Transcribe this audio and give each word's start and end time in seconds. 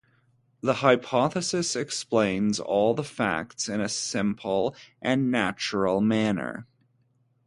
The 0.61 0.73
hypothesis 0.81 1.75
explains 1.75 2.59
all 2.59 2.95
the 2.95 3.03
facts 3.03 3.69
in 3.69 3.81
a 3.81 3.87
simple 3.87 4.75
and 4.99 5.29
natural 5.29 6.01
manner. 6.01 6.65